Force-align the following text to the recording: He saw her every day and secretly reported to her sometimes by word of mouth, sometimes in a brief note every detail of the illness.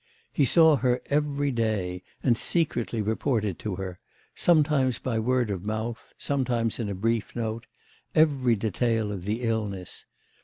He 0.33 0.45
saw 0.45 0.77
her 0.77 0.99
every 1.11 1.51
day 1.51 2.01
and 2.23 2.35
secretly 2.35 3.03
reported 3.03 3.59
to 3.59 3.75
her 3.75 3.99
sometimes 4.33 4.97
by 4.97 5.19
word 5.19 5.51
of 5.51 5.63
mouth, 5.67 6.15
sometimes 6.17 6.79
in 6.79 6.89
a 6.89 6.95
brief 6.95 7.35
note 7.35 7.67
every 8.15 8.55
detail 8.55 9.11
of 9.11 9.25
the 9.25 9.43
illness. 9.43 10.07